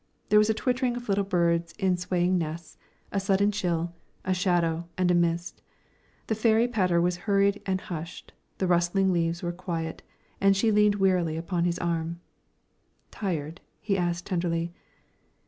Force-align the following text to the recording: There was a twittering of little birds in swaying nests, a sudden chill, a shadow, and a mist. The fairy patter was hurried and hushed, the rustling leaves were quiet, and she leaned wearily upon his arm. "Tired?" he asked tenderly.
There 0.29 0.39
was 0.39 0.49
a 0.49 0.55
twittering 0.55 0.97
of 0.97 1.07
little 1.09 1.23
birds 1.23 1.75
in 1.77 1.95
swaying 1.95 2.35
nests, 2.39 2.75
a 3.11 3.19
sudden 3.19 3.51
chill, 3.51 3.93
a 4.25 4.33
shadow, 4.33 4.87
and 4.97 5.11
a 5.11 5.13
mist. 5.13 5.61
The 6.25 6.33
fairy 6.33 6.67
patter 6.67 6.99
was 6.99 7.17
hurried 7.29 7.61
and 7.67 7.79
hushed, 7.81 8.33
the 8.57 8.65
rustling 8.65 9.13
leaves 9.13 9.43
were 9.43 9.51
quiet, 9.51 10.01
and 10.41 10.57
she 10.57 10.71
leaned 10.71 10.95
wearily 10.95 11.37
upon 11.37 11.65
his 11.65 11.77
arm. 11.77 12.19
"Tired?" 13.11 13.61
he 13.79 13.95
asked 13.95 14.25
tenderly. 14.25 14.73